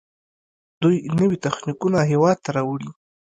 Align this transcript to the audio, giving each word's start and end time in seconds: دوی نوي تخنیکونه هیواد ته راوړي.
دوی 0.81 0.95
نوي 1.19 1.37
تخنیکونه 1.45 1.99
هیواد 2.11 2.37
ته 2.45 2.49
راوړي. 2.57 2.89